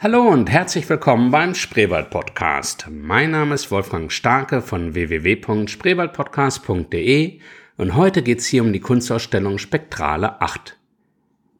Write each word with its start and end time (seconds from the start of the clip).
Hallo 0.00 0.28
und 0.28 0.48
herzlich 0.48 0.88
willkommen 0.88 1.32
beim 1.32 1.56
Spreewald 1.56 2.10
Podcast. 2.10 2.86
Mein 2.88 3.32
Name 3.32 3.56
ist 3.56 3.72
Wolfgang 3.72 4.12
Starke 4.12 4.62
von 4.62 4.94
www.spreewaldpodcast.de 4.94 7.40
und 7.78 7.96
heute 7.96 8.22
geht 8.22 8.38
es 8.38 8.46
hier 8.46 8.62
um 8.62 8.72
die 8.72 8.78
Kunstausstellung 8.78 9.58
Spektrale 9.58 10.40
8. 10.40 10.76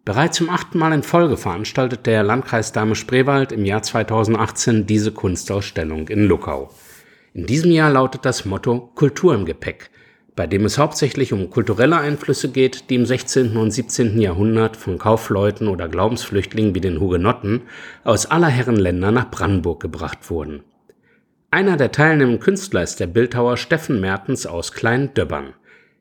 Bereits 0.04 0.37
zum 0.37 0.51
achten 0.51 0.79
Mal 0.79 0.93
in 0.93 1.03
Folge 1.03 1.37
veranstaltet 1.37 2.06
der 2.06 2.22
Landkreis 2.22 2.71
Dahme-Spreewald 2.71 3.51
im 3.51 3.64
Jahr 3.64 3.82
2018 3.82 4.86
diese 4.86 5.11
Kunstausstellung 5.11 6.07
in 6.07 6.23
Luckau. 6.23 6.70
In 7.34 7.45
diesem 7.45 7.73
Jahr 7.73 7.91
lautet 7.91 8.25
das 8.25 8.45
Motto 8.45 8.93
Kultur 8.95 9.34
im 9.34 9.46
Gepäck– 9.46 9.91
bei 10.39 10.46
dem 10.46 10.64
es 10.64 10.79
hauptsächlich 10.79 11.32
um 11.32 11.50
kulturelle 11.50 11.98
Einflüsse 11.98 12.52
geht, 12.52 12.91
die 12.91 12.95
im 12.95 13.05
16. 13.05 13.57
und 13.57 13.73
17. 13.73 14.20
Jahrhundert 14.20 14.77
von 14.77 14.96
Kaufleuten 14.96 15.66
oder 15.66 15.88
Glaubensflüchtlingen 15.88 16.77
wie 16.77 16.80
den 16.80 17.00
Hugenotten 17.00 17.62
aus 18.05 18.27
aller 18.27 18.46
Herren 18.46 18.77
Länder 18.77 19.11
nach 19.11 19.32
Brandenburg 19.32 19.80
gebracht 19.80 20.30
wurden. 20.30 20.62
Einer 21.51 21.77
der 21.77 21.91
teilnehmenden 21.91 22.38
Künstler 22.38 22.84
ist 22.84 23.01
der 23.01 23.09
Bildhauer 23.09 23.56
Steffen 23.56 24.01
Mertens 24.01 24.47
aus 24.47 24.70
Klein-Döbbern. 24.70 25.55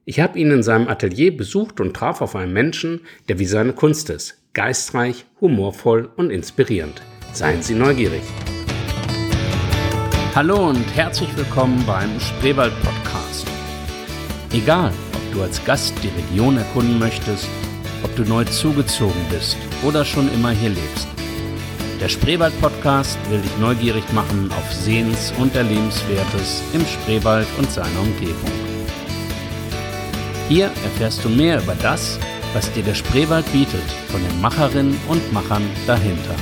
Ich 0.05 0.20
habe 0.20 0.38
ihn 0.38 0.52
in 0.52 0.62
seinem 0.62 0.88
Atelier 0.88 1.35
besucht 1.35 1.82
und 1.82 1.96
traf 1.96 2.22
auf 2.22 2.35
einen 2.35 2.54
Menschen, 2.54 3.02
der 3.30 3.40
wie 3.40 3.46
seine 3.46 3.74
Kunst 3.74 4.12
ist, 4.12 4.40
geistreich, 4.54 5.26
humorvoll 5.41 6.12
und 6.16 6.30
inspirierend. 6.30 7.02
Seien 7.34 7.63
Sie 7.63 7.74
neugierig. 7.74 8.22
Hallo 10.35 10.70
und 10.70 10.85
herzlich 10.96 11.35
willkommen 11.35 11.84
beim 11.88 12.20
Spreewald 12.20 12.74
Podcast. 12.84 13.16
Egal, 14.58 14.92
ob 15.14 15.34
du 15.34 15.44
als 15.44 15.64
Gast 15.66 15.94
die 16.02 16.08
Region 16.08 16.58
erkunden 16.58 16.98
möchtest, 16.98 17.48
ob 18.02 18.16
du 18.16 18.24
neu 18.24 18.44
zugezogen 18.44 19.22
bist 19.30 19.56
oder 19.84 20.04
schon 20.04 20.34
immer 20.34 20.50
hier 20.50 20.70
lebst. 20.70 21.08
Der 22.02 22.10
Spreewald 22.10 22.60
Podcast 22.60 23.20
will 23.30 23.40
dich 23.40 23.56
neugierig 23.60 24.04
machen 24.14 24.52
auf 24.58 24.74
Sehens- 24.74 25.32
und 25.38 25.56
Erlebenswertes 25.56 26.64
im 26.74 26.82
Spreewald 26.88 27.48
und 27.60 27.70
seiner 27.70 27.99
Umgebung. 27.99 28.52
Hier 30.49 30.71
erfährst 30.84 31.24
du 31.24 31.30
mehr 31.30 31.62
über 31.62 31.76
das, 31.76 32.18
was 32.54 32.71
dir 32.74 32.84
der 32.84 32.96
Spreewald 32.96 33.46
bietet, 33.54 33.92
von 34.08 34.24
den 34.24 34.42
Macherinnen 34.42 34.99
und 35.08 35.34
Machern 35.34 35.70
dahinter. 35.86 36.36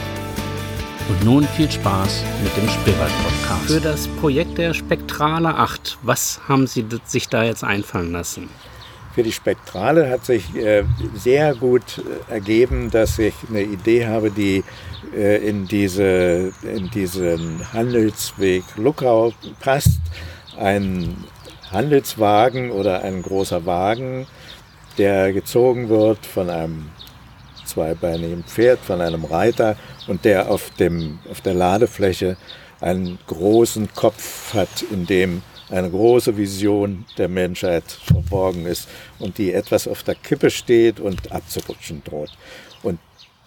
Und 1.07 1.23
nun 1.23 1.43
viel 1.43 1.69
Spaß 1.69 2.23
mit 2.43 2.57
dem 2.57 2.67
Spreewald-Podcast. 2.67 3.67
Für 3.67 3.79
das 3.79 4.07
Projekt 4.19 4.57
der 4.57 4.73
Spektrale 4.73 5.49
8, 5.49 5.99
was 6.01 6.41
haben 6.47 6.65
Sie 6.65 6.83
sich 7.05 7.29
da 7.29 7.43
jetzt 7.43 7.63
einfallen 7.63 8.11
lassen? 8.11 8.49
Für 9.13 9.21
die 9.21 9.31
Spektrale 9.31 10.09
hat 10.09 10.25
sich 10.25 10.55
äh, 10.55 10.83
sehr 11.15 11.53
gut 11.53 11.99
äh, 12.29 12.33
ergeben, 12.33 12.89
dass 12.89 13.19
ich 13.19 13.35
eine 13.47 13.61
Idee 13.61 14.07
habe, 14.07 14.31
die 14.31 14.63
äh, 15.15 15.47
in, 15.47 15.67
diese, 15.67 16.51
in 16.63 16.89
diesen 16.89 17.71
Handelsweg 17.71 18.63
Luckau 18.75 19.31
passt. 19.59 20.01
Ein 20.57 21.23
Handelswagen 21.71 22.71
oder 22.71 23.03
ein 23.03 23.21
großer 23.21 23.67
Wagen, 23.67 24.25
der 24.97 25.33
gezogen 25.33 25.87
wird 25.87 26.25
von 26.25 26.49
einem 26.49 26.89
zweibeinigen 27.75 28.43
Pferd, 28.43 28.79
von 28.79 29.01
einem 29.01 29.25
Reiter 29.25 29.75
und 30.07 30.25
der 30.25 30.49
auf, 30.49 30.71
dem, 30.79 31.19
auf 31.29 31.41
der 31.41 31.53
Ladefläche 31.53 32.37
einen 32.79 33.19
großen 33.27 33.93
Kopf 33.93 34.53
hat, 34.53 34.83
in 34.91 35.05
dem 35.05 35.41
eine 35.69 35.89
große 35.89 36.37
Vision 36.37 37.05
der 37.17 37.27
Menschheit 37.27 37.83
verborgen 37.83 38.65
ist 38.65 38.87
und 39.19 39.37
die 39.37 39.51
etwas 39.51 39.87
auf 39.87 40.03
der 40.03 40.15
Kippe 40.15 40.49
steht 40.49 40.99
und 40.99 41.31
abzurutschen 41.31 42.03
droht. 42.03 42.31
Und 42.83 42.99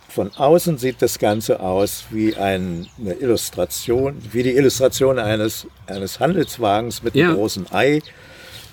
von 0.09 0.33
außen 0.35 0.79
sieht 0.79 1.01
das 1.01 1.19
Ganze 1.19 1.61
aus 1.61 2.07
wie 2.11 2.35
eine 2.35 2.87
Illustration, 3.21 4.17
wie 4.33 4.43
die 4.43 4.57
Illustration 4.57 5.19
eines, 5.19 5.67
eines 5.87 6.19
Handelswagens 6.19 7.03
mit 7.03 7.15
einem 7.15 7.37
großen 7.37 7.67
Ei 7.73 8.03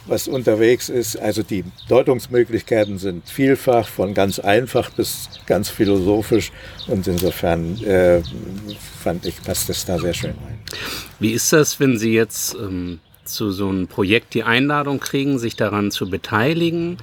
was 0.07 0.27
unterwegs 0.27 0.89
ist. 0.89 1.17
Also 1.17 1.43
die 1.43 1.63
Deutungsmöglichkeiten 1.87 2.97
sind 2.97 3.27
vielfach, 3.29 3.87
von 3.87 4.13
ganz 4.13 4.39
einfach 4.39 4.89
bis 4.91 5.29
ganz 5.45 5.69
philosophisch. 5.69 6.51
Und 6.87 7.07
insofern 7.07 7.81
äh, 7.83 8.21
fand 9.03 9.25
ich, 9.25 9.41
passt 9.41 9.69
das 9.69 9.85
da 9.85 9.97
sehr 9.99 10.13
schön 10.13 10.31
rein. 10.31 10.59
Wie 11.19 11.31
ist 11.31 11.51
das, 11.53 11.79
wenn 11.79 11.97
Sie 11.97 12.13
jetzt 12.13 12.55
ähm, 12.55 12.99
zu 13.23 13.51
so 13.51 13.69
einem 13.69 13.87
Projekt 13.87 14.33
die 14.33 14.43
Einladung 14.43 14.99
kriegen, 14.99 15.39
sich 15.39 15.55
daran 15.55 15.91
zu 15.91 16.09
beteiligen 16.09 16.97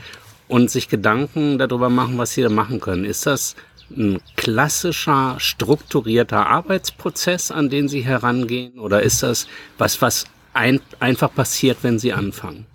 und 0.49 0.71
sich 0.71 0.89
Gedanken 0.89 1.59
darüber 1.59 1.89
machen, 1.89 2.19
was 2.19 2.33
Sie 2.33 2.43
da 2.43 2.49
machen 2.49 2.81
können? 2.81 3.05
Ist 3.05 3.27
das 3.27 3.57
ein 3.91 4.21
klassischer, 4.37 5.37
strukturierter 5.39 6.47
Arbeitsprozess, 6.47 7.51
an 7.51 7.69
den 7.69 7.89
Sie 7.89 8.03
herangehen? 8.03 8.79
Oder 8.79 9.03
ist 9.03 9.23
das 9.23 9.47
was, 9.79 10.01
was 10.01 10.25
ein, 10.53 10.81
einfach 11.01 11.35
passiert, 11.35 11.79
wenn 11.83 11.99
Sie 11.99 12.13
anfangen? 12.13 12.67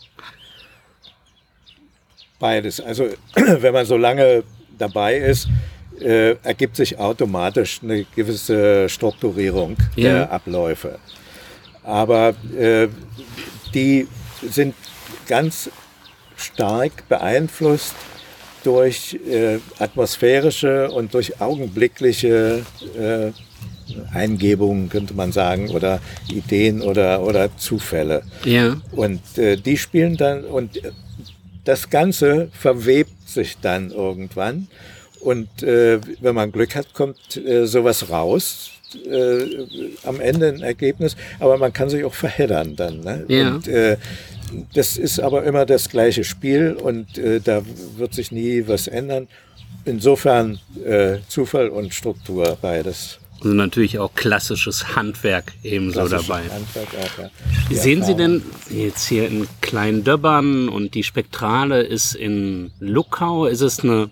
Beides. 2.40 2.80
Also 2.80 3.10
wenn 3.36 3.74
man 3.74 3.86
so 3.86 3.98
lange 3.98 4.44
dabei 4.78 5.18
ist, 5.18 5.48
äh, 6.00 6.36
ergibt 6.44 6.76
sich 6.76 7.00
automatisch 7.00 7.80
eine 7.82 8.04
gewisse 8.16 8.88
Strukturierung 8.90 9.78
ja. 9.96 10.12
der 10.12 10.32
Abläufe. 10.32 11.00
Aber 11.84 12.36
äh, 12.58 12.88
die 13.74 14.08
sind 14.42 14.76
ganz 15.28 15.70
stark 16.36 17.08
beeinflusst 17.10 17.96
durch 18.64 19.18
äh, 19.28 19.60
atmosphärische 19.80 20.92
und 20.92 21.14
durch 21.14 21.40
augenblickliche 21.42 22.64
äh, 22.98 23.32
Eingebungen, 24.14 24.90
könnte 24.90 25.14
man 25.14 25.32
sagen, 25.32 25.70
oder 25.70 26.00
Ideen 26.32 26.82
oder, 26.82 27.24
oder 27.24 27.56
Zufälle. 27.58 28.24
Ja. 28.44 28.78
Und 28.92 29.38
äh, 29.38 29.56
die 29.58 29.78
spielen 29.78 30.18
dann, 30.18 30.44
und 30.44 30.82
das 31.64 31.90
Ganze 31.90 32.50
verwebt 32.54 33.30
sich 33.30 33.58
dann 33.62 33.92
irgendwann. 33.92 34.68
Und 35.20 35.64
äh, 35.64 36.00
wenn 36.22 36.36
man 36.36 36.52
Glück 36.52 36.76
hat, 36.76 36.94
kommt 36.94 37.38
äh, 37.38 37.66
sowas 37.66 38.10
raus. 38.10 38.72
Äh, 39.06 39.66
am 40.06 40.22
Ende 40.22 40.48
ein 40.48 40.62
Ergebnis, 40.62 41.18
aber 41.42 41.58
man 41.58 41.74
kann 41.74 41.90
sich 41.90 42.06
auch 42.06 42.14
verheddern 42.14 42.78
dann. 42.78 43.02
Ne? 43.02 43.26
Ja. 43.28 43.56
Und, 43.56 43.68
äh, 43.68 43.98
das 44.74 44.96
ist 44.96 45.20
aber 45.20 45.44
immer 45.44 45.66
das 45.66 45.90
gleiche 45.90 46.24
Spiel 46.24 46.72
und 46.72 47.18
äh, 47.18 47.42
da 47.42 47.64
wird 47.98 48.14
sich 48.14 48.32
nie 48.32 48.64
was 48.66 48.88
ändern. 48.88 49.28
Insofern 49.84 50.60
Zufall 51.30 51.70
und 51.70 51.94
Struktur 51.94 52.58
beides. 52.62 53.20
Also 53.40 53.54
natürlich 53.54 54.00
auch 54.00 54.14
klassisches 54.16 54.96
Handwerk 54.96 55.54
ebenso 55.64 56.08
dabei. 56.08 56.44
Handwerk 56.50 56.88
ja. 57.18 57.30
Wie 57.70 57.76
sehen 57.76 58.04
Sie 58.04 58.16
denn 58.16 58.42
jetzt 58.70 59.08
hier 59.08 59.28
in 59.28 59.48
Kleindöbbern 59.62 60.70
und 60.70 60.96
die 60.96 61.04
Spektrale 61.04 61.82
ist 61.82 62.16
in 62.16 62.72
Luckau? 62.80 63.46
Ist 63.46 63.62
es 63.62 63.82
eine 63.82 64.10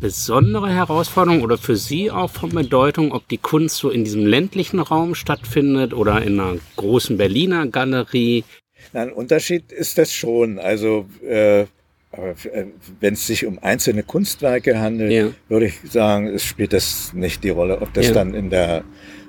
besondere 0.00 0.70
Herausforderung 0.70 1.42
oder 1.42 1.58
für 1.58 1.76
Sie 1.76 2.10
auch 2.10 2.30
von 2.30 2.50
Bedeutung, 2.50 3.12
ob 3.12 3.26
die 3.28 3.38
Kunst 3.38 3.76
so 3.76 3.90
in 3.90 4.04
diesem 4.04 4.26
ländlichen 4.26 4.78
Raum 4.78 5.14
stattfindet 5.14 5.92
oder 5.92 6.22
in 6.22 6.38
einer 6.38 6.58
großen 6.76 7.16
Berliner 7.16 7.66
Galerie? 7.66 8.44
ein 8.92 9.12
Unterschied 9.12 9.72
ist 9.72 9.98
das 9.98 10.12
schon. 10.12 10.58
Also 10.58 11.06
äh, 11.22 11.66
aber 12.10 12.30
äh, 12.30 12.66
wenn 13.00 13.14
es 13.14 13.26
sich 13.26 13.44
um 13.44 13.58
einzelne 13.58 14.02
Kunstwerke 14.02 14.78
handelt, 14.78 15.12
ja. 15.12 15.30
würde 15.48 15.66
ich 15.66 15.74
sagen, 15.90 16.26
es 16.28 16.44
spielt 16.44 16.72
das 16.72 17.12
nicht 17.12 17.44
die 17.44 17.50
Rolle, 17.50 17.80
ob 17.82 17.92
das 17.92 18.08
ja. 18.08 18.14
dann 18.14 18.34
in 18.34 18.50
der 18.50 18.84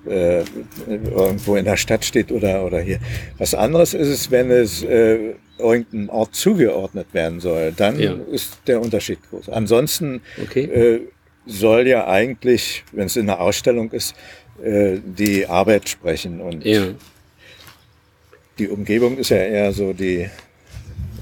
äh, 0.07 0.44
irgendwo 0.88 1.56
in 1.56 1.66
der 1.66 1.78
Stadt 1.78 2.06
steht 2.06 2.31
oder, 2.31 2.66
oder 2.66 2.79
hier. 2.79 3.00
Was 3.38 3.53
anderes 3.53 3.94
ist 3.94 4.07
es, 4.07 4.31
wenn 4.31 4.50
es 4.50 4.81
äh, 4.84 5.34
irgendeinem 5.59 6.09
Ort 6.09 6.35
zugeordnet 6.35 7.13
werden 7.13 7.39
soll. 7.39 7.73
Dann 7.75 8.00
ja. 8.00 8.13
ist 8.13 8.59
der 8.68 8.81
Unterschied 8.81 9.19
groß. 9.29 9.50
Ansonsten 9.50 10.22
okay. 10.41 10.63
äh, 10.63 11.01
soll 11.45 11.88
ja 11.88 12.07
eigentlich, 12.07 12.84
wenn 12.91 13.07
es 13.07 13.18
in 13.18 13.29
einer 13.29 13.41
Ausstellung 13.41 13.91
ist, 13.91 14.16
äh, 14.63 14.97
die 15.03 15.47
Arbeit 15.47 15.89
sprechen. 15.89 16.42
Und 16.42 16.63
die 18.57 18.68
Umgebung 18.68 19.18
ist 19.18 19.30
ja 19.30 19.38
eher 19.38 19.71
so 19.74 19.94
die, 19.94 20.30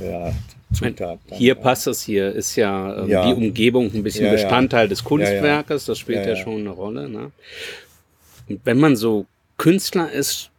ja, 0.01 0.33
Zutat. 0.73 1.19
Hier 1.31 1.55
ja. 1.55 1.61
passt 1.61 1.87
es, 1.87 2.01
hier 2.01 2.31
ist 2.33 2.55
ja, 2.55 3.03
ähm, 3.03 3.09
ja, 3.09 3.25
die 3.25 3.33
Umgebung 3.33 3.91
ein 3.93 4.03
bisschen 4.03 4.25
ja, 4.25 4.31
Bestandteil 4.31 4.87
des 4.87 5.03
Kunstwerkes, 5.03 5.85
das 5.85 5.97
spielt 5.97 6.25
ja, 6.25 6.35
schon 6.35 6.59
eine 6.59 6.71
Rolle. 6.71 7.09
Ne? 7.09 7.31
Und 8.49 8.61
wenn 8.65 8.77
man 8.77 8.95
so 8.95 9.25
Künstler 9.57 10.11
ist, 10.11 10.49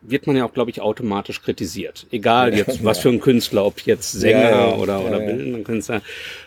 wird 0.00 0.26
man 0.26 0.36
ja 0.36 0.44
auch, 0.44 0.52
glaube 0.52 0.70
ich, 0.70 0.80
automatisch 0.80 1.42
kritisiert. 1.42 2.06
Egal 2.10 2.54
jetzt, 2.54 2.84
was 2.84 2.98
für 2.98 3.08
ein 3.08 3.20
Künstler, 3.20 3.64
ob 3.64 3.80
jetzt 3.80 4.12
Sänger 4.12 4.78
oder, 4.78 5.04
oder 5.04 5.18
bildender 5.20 5.60
Künstler. 5.60 6.02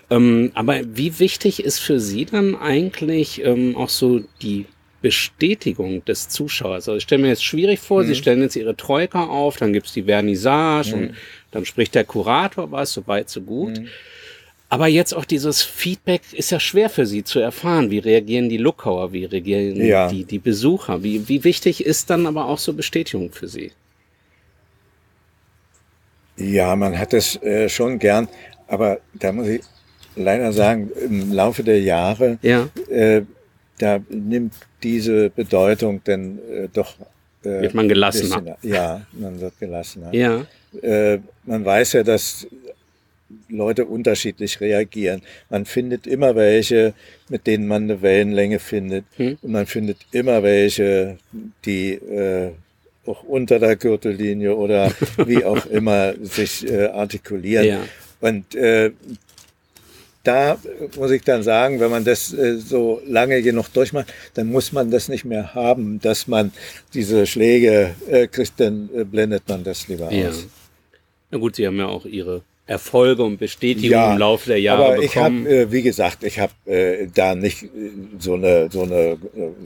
Ähm, 0.09 0.51
aber 0.53 0.81
wie 0.85 1.19
wichtig 1.19 1.63
ist 1.63 1.79
für 1.79 1.99
Sie 1.99 2.25
dann 2.25 2.55
eigentlich 2.55 3.43
ähm, 3.43 3.75
auch 3.75 3.89
so 3.89 4.21
die 4.41 4.65
Bestätigung 5.01 6.05
des 6.05 6.29
Zuschauers. 6.29 6.87
Also 6.87 6.95
ich 6.97 7.03
stelle 7.03 7.23
mir 7.23 7.29
jetzt 7.29 7.43
schwierig 7.43 7.79
vor, 7.79 8.03
mhm. 8.03 8.07
Sie 8.07 8.15
stellen 8.15 8.41
jetzt 8.41 8.55
Ihre 8.55 8.75
Troika 8.75 9.25
auf, 9.25 9.57
dann 9.57 9.73
gibt's 9.73 9.93
die 9.93 10.03
Vernissage 10.03 10.95
mhm. 10.95 11.01
und 11.01 11.15
dann 11.51 11.65
spricht 11.65 11.95
der 11.95 12.03
Kurator 12.03 12.71
was, 12.71 12.93
so 12.93 13.05
weit, 13.07 13.29
so 13.29 13.41
gut. 13.41 13.79
Mhm. 13.79 13.87
Aber 14.69 14.87
jetzt 14.87 15.13
auch 15.13 15.25
dieses 15.25 15.61
Feedback 15.61 16.21
ist 16.31 16.49
ja 16.49 16.59
schwer 16.59 16.89
für 16.89 17.05
Sie 17.05 17.25
zu 17.25 17.39
erfahren. 17.39 17.91
Wie 17.91 17.99
reagieren 17.99 18.47
die 18.47 18.55
Lookauer, 18.55 19.11
wie 19.11 19.25
reagieren 19.25 19.75
ja. 19.85 20.07
die, 20.07 20.23
die 20.23 20.39
Besucher? 20.39 21.03
Wie, 21.03 21.27
wie 21.27 21.43
wichtig 21.43 21.85
ist 21.85 22.09
dann 22.09 22.25
aber 22.25 22.45
auch 22.45 22.57
so 22.57 22.71
Bestätigung 22.71 23.33
für 23.33 23.49
Sie? 23.49 23.73
Ja, 26.37 26.73
man 26.77 26.97
hat 26.97 27.13
es 27.13 27.35
äh, 27.43 27.67
schon 27.67 27.99
gern, 27.99 28.29
aber 28.67 28.99
da 29.13 29.33
muss 29.33 29.47
ich 29.47 29.61
leider 30.15 30.53
sagen, 30.53 30.89
im 31.05 31.33
Laufe 31.33 31.63
der 31.63 31.81
Jahre, 31.81 32.39
ja. 32.41 32.69
äh, 32.89 33.23
da 33.81 33.99
nimmt 34.09 34.53
diese 34.83 35.29
Bedeutung 35.29 36.01
dann 36.03 36.37
äh, 36.37 36.67
doch. 36.71 36.95
Äh, 37.43 37.61
wird 37.61 37.73
man 37.73 37.87
gelassener? 37.87 38.57
ja, 38.61 39.01
man 39.13 39.39
wird 39.41 39.59
gelassener. 39.59 40.13
Ja. 40.13 40.45
Äh, 40.81 41.19
man 41.45 41.65
weiß 41.65 41.93
ja, 41.93 42.03
dass 42.03 42.47
Leute 43.49 43.85
unterschiedlich 43.85 44.59
reagieren. 44.61 45.21
Man 45.49 45.65
findet 45.65 46.05
immer 46.05 46.35
welche, 46.35 46.93
mit 47.29 47.47
denen 47.47 47.67
man 47.67 47.83
eine 47.83 48.01
Wellenlänge 48.01 48.59
findet. 48.59 49.05
Hm. 49.17 49.37
Und 49.41 49.51
man 49.51 49.65
findet 49.65 49.97
immer 50.11 50.43
welche, 50.43 51.17
die 51.65 51.93
äh, 51.93 52.51
auch 53.05 53.23
unter 53.23 53.59
der 53.59 53.75
Gürtellinie 53.75 54.55
oder 54.55 54.91
wie 55.25 55.43
auch 55.43 55.65
immer 55.71 56.13
sich 56.21 56.69
äh, 56.69 56.85
artikulieren. 56.87 57.65
Ja. 57.65 57.79
Und 58.19 58.53
äh, 58.55 58.91
da 60.23 60.57
muss 60.97 61.11
ich 61.11 61.23
dann 61.23 61.43
sagen, 61.43 61.79
wenn 61.79 61.89
man 61.89 62.03
das 62.03 62.33
äh, 62.33 62.57
so 62.57 63.01
lange 63.05 63.41
genug 63.41 63.69
durchmacht, 63.73 64.13
dann 64.35 64.47
muss 64.47 64.71
man 64.71 64.91
das 64.91 65.07
nicht 65.09 65.25
mehr 65.25 65.55
haben, 65.55 65.99
dass 65.99 66.27
man 66.27 66.51
diese 66.93 67.25
Schläge 67.25 67.95
äh, 68.09 68.27
kriegt, 68.27 68.59
dann 68.59 68.89
äh, 68.95 69.03
blendet 69.03 69.43
man 69.47 69.63
das 69.63 69.87
lieber 69.87 70.11
ja. 70.11 70.29
aus. 70.29 70.47
Na 71.31 71.37
gut, 71.37 71.55
Sie 71.55 71.65
haben 71.65 71.77
ja 71.77 71.87
auch 71.87 72.05
Ihre 72.05 72.43
Erfolge 72.67 73.23
und 73.23 73.37
Bestätigung 73.37 73.91
ja, 73.91 74.13
im 74.13 74.19
Laufe 74.19 74.49
der 74.49 74.59
Jahre 74.59 74.85
aber 74.85 74.95
bekommen. 74.97 75.45
Ich 75.45 75.51
habe, 75.51 75.71
wie 75.71 75.81
gesagt, 75.81 76.23
ich 76.23 76.39
habe 76.39 77.09
da 77.13 77.35
nicht 77.35 77.65
so 78.19 78.35
eine 78.35 78.69
so 78.71 78.83
eine 78.83 79.17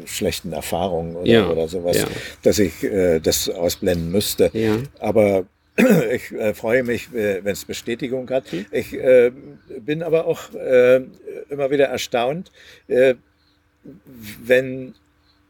schlechten 0.06 0.54
Erfahrungen 0.54 1.16
oder, 1.16 1.28
ja, 1.28 1.48
oder 1.48 1.68
sowas, 1.68 1.98
ja. 1.98 2.08
dass 2.42 2.58
ich 2.58 2.74
das 3.22 3.50
ausblenden 3.50 4.12
müsste. 4.12 4.50
Aber 4.98 5.46
ich 5.78 6.32
äh, 6.32 6.54
freue 6.54 6.84
mich, 6.84 7.12
wenn 7.12 7.46
es 7.46 7.66
Bestätigung 7.66 8.30
hat. 8.30 8.46
Ich 8.72 8.94
äh, 8.94 9.32
bin 9.80 10.04
aber 10.04 10.26
auch 10.26 10.54
äh, 10.54 11.02
immer 11.50 11.70
wieder 11.70 11.86
erstaunt, 11.86 12.52
äh, 12.88 13.16
wenn 14.44 14.96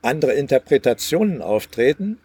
andere 0.02 0.34
Interpretationen 0.34 1.42
auftreten 1.42 2.18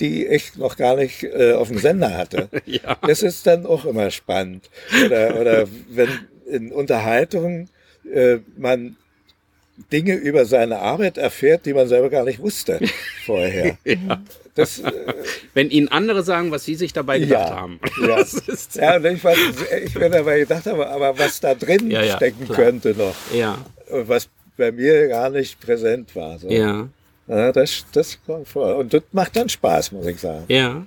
die 0.00 0.26
ich 0.26 0.56
noch 0.56 0.76
gar 0.76 0.96
nicht 0.96 1.24
äh, 1.24 1.52
auf 1.52 1.68
dem 1.68 1.78
Sender 1.78 2.16
hatte. 2.16 2.48
ja. 2.66 2.96
Das 3.02 3.22
ist 3.22 3.46
dann 3.46 3.66
auch 3.66 3.84
immer 3.84 4.10
spannend. 4.10 4.70
Oder, 5.04 5.40
oder 5.40 5.68
wenn 5.90 6.08
in 6.46 6.72
Unterhaltungen 6.72 7.68
äh, 8.10 8.38
man 8.56 8.96
Dinge 9.92 10.14
über 10.14 10.44
seine 10.44 10.78
Arbeit 10.78 11.18
erfährt, 11.18 11.66
die 11.66 11.74
man 11.74 11.88
selber 11.88 12.10
gar 12.10 12.24
nicht 12.24 12.38
wusste 12.38 12.80
vorher. 13.26 13.76
ja. 13.84 14.22
Das, 14.54 14.78
äh, 14.78 14.92
Wenn 15.52 15.70
Ihnen 15.70 15.88
andere 15.88 16.22
sagen, 16.22 16.52
was 16.52 16.64
Sie 16.64 16.76
sich 16.76 16.92
dabei 16.92 17.18
gedacht 17.18 17.50
ja, 17.50 17.56
haben. 17.56 17.80
Ja, 18.00 18.18
ja 18.74 18.96
und 18.96 19.04
ich, 19.06 19.24
war, 19.24 19.34
ich 19.84 19.94
mir 19.96 20.10
dabei 20.10 20.38
gedacht 20.40 20.66
habe, 20.66 20.88
aber 20.88 21.18
was 21.18 21.40
da 21.40 21.56
drin 21.56 21.90
ja, 21.90 22.02
ja, 22.02 22.16
stecken 22.16 22.46
könnte 22.48 22.94
noch. 22.96 23.16
Ja. 23.34 23.58
Was 23.90 24.28
bei 24.56 24.70
mir 24.70 25.08
gar 25.08 25.30
nicht 25.30 25.60
präsent 25.60 26.14
war. 26.14 26.38
So. 26.38 26.48
Ja. 26.48 26.88
Ja, 27.26 27.52
das, 27.52 27.84
das 27.92 28.18
kommt 28.24 28.46
vor. 28.46 28.76
Und 28.76 28.94
das 28.94 29.02
macht 29.10 29.34
dann 29.34 29.48
Spaß, 29.48 29.92
muss 29.92 30.06
ich 30.06 30.20
sagen. 30.20 30.44
Ja. 30.48 30.86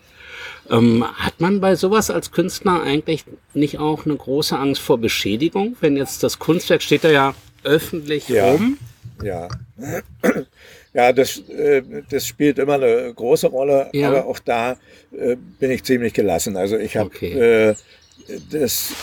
Ähm, 0.70 1.06
hat 1.18 1.40
man 1.40 1.60
bei 1.60 1.76
sowas 1.76 2.10
als 2.10 2.32
Künstler 2.32 2.82
eigentlich 2.84 3.26
nicht 3.54 3.80
auch 3.80 4.06
eine 4.06 4.16
große 4.16 4.58
Angst 4.58 4.82
vor 4.82 4.98
Beschädigung? 4.98 5.76
Wenn 5.82 5.98
jetzt 5.98 6.24
das 6.24 6.40
Kunstwerk 6.40 6.82
steht 6.82 7.04
da 7.04 7.10
ja 7.10 7.36
öffentlich 7.64 8.30
ja. 8.30 8.52
rum. 8.52 8.78
Ja. 9.24 9.48
Ja, 10.98 11.14
das, 11.14 11.38
äh, 11.50 11.84
das 12.10 12.26
spielt 12.26 12.58
immer 12.58 12.74
eine 12.74 13.14
große 13.14 13.46
Rolle, 13.48 13.88
ja. 13.94 14.10
aber 14.10 14.26
auch 14.26 14.40
da 14.40 14.78
äh, 15.12 15.36
bin 15.60 15.70
ich 15.70 15.84
ziemlich 15.84 16.12
gelassen. 16.14 16.58
Also 16.58 16.76
ich 16.76 16.98
habe 16.98 17.08
okay. 17.08 17.34
äh, 17.34 17.76
das 18.50 18.94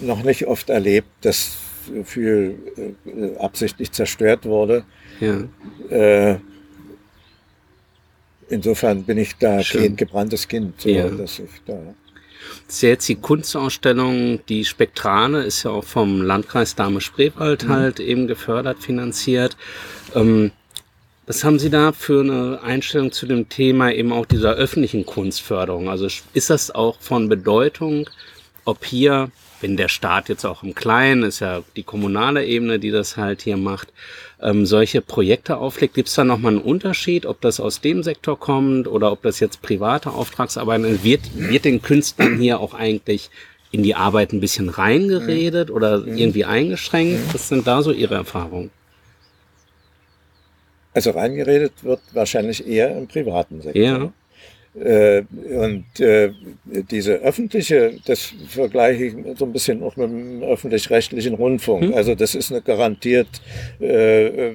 noch 0.00 0.22
nicht 0.22 0.46
oft 0.46 0.70
erlebt, 0.70 1.08
dass 1.22 1.56
viel 2.04 2.56
absichtlich 3.38 3.90
zerstört 3.92 4.46
wurde. 4.46 4.84
Ja. 5.20 6.38
Insofern 8.48 9.02
bin 9.02 9.18
ich 9.18 9.36
da 9.36 9.62
Schön. 9.62 9.96
gebranntes 9.96 10.48
Kind, 10.48 10.80
so, 10.80 10.88
ja. 10.88 11.08
dass 11.08 11.40
ich 11.40 11.50
da. 11.66 11.78
Das 12.66 12.76
ist 12.76 12.82
ja 12.82 12.88
jetzt 12.90 13.08
die 13.08 13.16
Kunstausstellung, 13.16 14.40
die 14.48 14.64
Spektrale 14.64 15.42
ist 15.42 15.62
ja 15.62 15.70
auch 15.70 15.84
vom 15.84 16.22
Landkreis 16.22 16.74
Dahme-Spreewald 16.74 17.64
mhm. 17.64 17.68
halt 17.68 18.00
eben 18.00 18.26
gefördert, 18.26 18.78
finanziert. 18.78 19.56
Ähm, 20.14 20.52
was 21.26 21.44
haben 21.44 21.58
Sie 21.58 21.68
da 21.68 21.92
für 21.92 22.22
eine 22.22 22.60
Einstellung 22.62 23.12
zu 23.12 23.26
dem 23.26 23.50
Thema 23.50 23.92
eben 23.92 24.12
auch 24.12 24.24
dieser 24.24 24.54
öffentlichen 24.54 25.04
Kunstförderung? 25.04 25.90
Also 25.90 26.08
ist 26.32 26.48
das 26.48 26.70
auch 26.70 26.98
von 27.00 27.28
Bedeutung, 27.28 28.08
ob 28.64 28.84
hier, 28.84 29.30
wenn 29.60 29.76
der 29.76 29.88
Staat 29.88 30.28
jetzt 30.28 30.44
auch 30.44 30.62
im 30.62 30.74
Kleinen, 30.74 31.22
ist 31.22 31.40
ja 31.40 31.62
die 31.76 31.82
kommunale 31.82 32.44
Ebene, 32.44 32.78
die 32.78 32.90
das 32.90 33.16
halt 33.16 33.42
hier 33.42 33.56
macht, 33.56 33.92
ähm, 34.40 34.66
solche 34.66 35.00
Projekte 35.00 35.56
auflegt, 35.56 35.94
gibt 35.94 36.08
es 36.08 36.14
da 36.14 36.24
nochmal 36.24 36.52
einen 36.52 36.62
Unterschied, 36.62 37.26
ob 37.26 37.40
das 37.40 37.60
aus 37.60 37.80
dem 37.80 38.02
Sektor 38.02 38.38
kommt 38.38 38.86
oder 38.86 39.10
ob 39.10 39.22
das 39.22 39.40
jetzt 39.40 39.62
private 39.62 40.10
Auftragsarbeiten 40.10 40.84
ist? 40.86 41.04
Wird, 41.04 41.22
wird 41.34 41.64
den 41.64 41.82
Künstlern 41.82 42.38
hier 42.38 42.60
auch 42.60 42.74
eigentlich 42.74 43.30
in 43.70 43.82
die 43.82 43.94
Arbeit 43.94 44.32
ein 44.32 44.40
bisschen 44.40 44.68
reingeredet 44.68 45.70
oder 45.70 45.98
mhm. 45.98 46.16
irgendwie 46.16 46.44
eingeschränkt? 46.44 47.34
Was 47.34 47.48
sind 47.48 47.66
da 47.66 47.82
so 47.82 47.92
Ihre 47.92 48.14
Erfahrungen? 48.14 48.70
Also 50.94 51.10
reingeredet 51.10 51.72
wird 51.82 52.00
wahrscheinlich 52.12 52.66
eher 52.66 52.96
im 52.96 53.06
privaten 53.06 53.60
Sektor. 53.60 53.82
Ja. 53.82 54.12
Äh, 54.82 55.22
und 55.56 56.00
äh, 56.00 56.30
diese 56.90 57.14
öffentliche, 57.14 57.94
das 58.06 58.32
vergleiche 58.48 59.04
ich 59.04 59.14
so 59.36 59.44
ein 59.44 59.52
bisschen 59.52 59.82
auch 59.82 59.96
mit 59.96 60.08
dem 60.08 60.42
öffentlich-rechtlichen 60.42 61.34
Rundfunk. 61.34 61.84
Hm. 61.84 61.94
Also 61.94 62.14
das 62.14 62.34
ist 62.34 62.50
eine 62.50 62.62
garantiert 62.62 63.28
äh, 63.80 64.52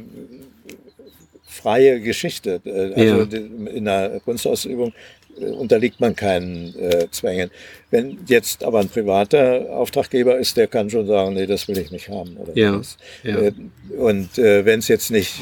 freie 1.45 1.99
Geschichte. 2.01 2.61
Also 2.65 3.23
ja. 3.23 3.39
in 3.71 3.85
der 3.85 4.21
Kunstausübung 4.23 4.93
unterliegt 5.35 5.99
man 5.99 6.15
keinen 6.15 6.75
äh, 6.77 7.07
Zwängen. 7.11 7.49
Wenn 7.89 8.19
jetzt 8.27 8.63
aber 8.63 8.79
ein 8.79 8.89
privater 8.89 9.67
Auftraggeber 9.71 10.37
ist, 10.37 10.57
der 10.57 10.67
kann 10.67 10.89
schon 10.89 11.07
sagen, 11.07 11.33
nee, 11.33 11.45
das 11.45 11.67
will 11.67 11.77
ich 11.77 11.91
nicht 11.91 12.09
haben. 12.09 12.37
Oder 12.37 12.55
ja. 12.55 12.81
ja. 13.23 13.37
Äh, 13.37 13.53
und 13.97 14.37
äh, 14.37 14.65
wenn 14.65 14.79
es 14.79 14.87
jetzt 14.87 15.11
nicht 15.11 15.33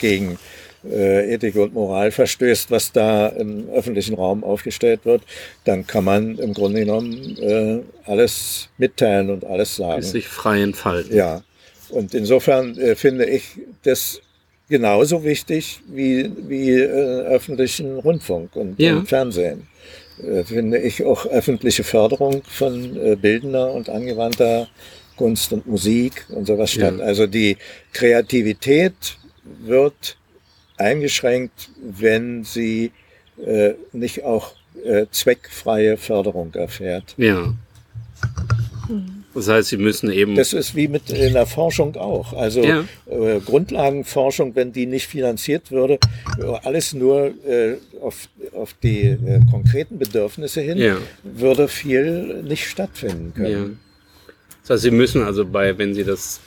gegen 0.00 0.38
äh, 0.90 1.34
Ethik 1.34 1.56
und 1.56 1.74
Moral 1.74 2.10
verstößt, 2.10 2.70
was 2.70 2.92
da 2.92 3.28
im 3.28 3.68
öffentlichen 3.70 4.14
Raum 4.14 4.44
aufgestellt 4.44 5.00
wird, 5.04 5.22
dann 5.64 5.86
kann 5.86 6.04
man 6.04 6.38
im 6.38 6.52
Grunde 6.54 6.80
genommen 6.80 7.36
äh, 7.38 7.80
alles 8.04 8.68
mitteilen 8.78 9.30
und 9.30 9.44
alles 9.44 9.76
sagen. 9.76 10.02
Sich 10.02 10.28
frei 10.28 10.62
entfalten. 10.62 11.16
Ja. 11.16 11.42
Und 11.90 12.14
insofern 12.14 12.76
äh, 12.78 12.96
finde 12.96 13.26
ich 13.26 13.60
das 13.82 14.20
genauso 14.68 15.24
wichtig 15.24 15.80
wie, 15.88 16.30
wie 16.48 16.72
äh, 16.72 16.86
öffentlichen 16.86 17.98
Rundfunk 17.98 18.56
und, 18.56 18.78
ja. 18.78 18.96
und 18.96 19.08
Fernsehen. 19.08 19.68
Äh, 20.22 20.44
finde 20.44 20.78
ich 20.78 21.04
auch 21.04 21.26
öffentliche 21.26 21.84
Förderung 21.84 22.42
von 22.48 22.96
äh, 22.96 23.16
bildender 23.16 23.72
und 23.72 23.88
angewandter 23.88 24.68
Kunst 25.16 25.52
und 25.52 25.66
Musik 25.66 26.26
und 26.28 26.46
sowas 26.46 26.70
statt. 26.72 26.96
Ja. 26.98 27.04
Also 27.04 27.26
die 27.26 27.56
Kreativität 27.92 29.18
wird 29.64 30.16
eingeschränkt, 30.78 31.70
wenn 31.80 32.44
sie 32.44 32.92
äh, 33.44 33.74
nicht 33.92 34.24
auch 34.24 34.52
äh, 34.84 35.06
zweckfreie 35.10 35.96
Förderung 35.96 36.54
erfährt. 36.54 37.14
Ja. 37.16 37.54
Das 39.34 39.48
heißt, 39.48 39.68
Sie 39.68 39.76
müssen 39.76 40.10
eben. 40.10 40.34
Das 40.34 40.54
ist 40.54 40.74
wie 40.74 40.88
mit 40.88 41.10
in 41.10 41.34
der 41.34 41.44
Forschung 41.44 41.94
auch. 41.96 42.32
Also 42.32 42.62
ja. 42.62 42.84
äh, 43.04 43.40
Grundlagenforschung, 43.40 44.54
wenn 44.54 44.72
die 44.72 44.86
nicht 44.86 45.08
finanziert 45.08 45.70
würde, 45.70 45.98
alles 46.62 46.94
nur 46.94 47.34
äh, 47.46 47.76
auf, 48.00 48.28
auf 48.54 48.74
die 48.82 49.02
äh, 49.02 49.40
konkreten 49.50 49.98
Bedürfnisse 49.98 50.62
hin, 50.62 50.78
ja. 50.78 50.96
würde 51.22 51.68
viel 51.68 52.42
nicht 52.44 52.66
stattfinden 52.66 53.34
können. 53.34 53.52
Ja. 53.52 54.32
Das 54.62 54.70
heißt, 54.70 54.82
Sie 54.84 54.90
müssen 54.90 55.22
also 55.22 55.44
bei, 55.44 55.76
wenn 55.76 55.94
Sie 55.94 56.04
das 56.04 56.40